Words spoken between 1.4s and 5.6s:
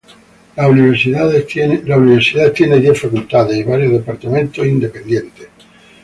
tiene diez facultades y varios departamentos independientes.